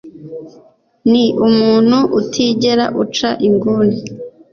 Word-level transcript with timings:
Ni 1.11 1.25
umuntu 1.47 1.97
utigera 2.19 2.85
uca 3.01 3.29
inguni. 3.47 3.97